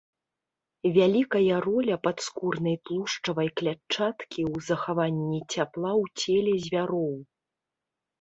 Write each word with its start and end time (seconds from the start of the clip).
Вялікая 0.95 1.57
роля 1.65 1.95
падскурнай 2.05 2.75
тлушчавай 2.89 3.49
клятчаткі 3.61 4.41
ў 4.53 4.69
захаванні 4.69 5.39
цяпла 5.53 5.91
ў 6.01 6.25
целе 6.25 6.53
звяроў. 6.65 7.13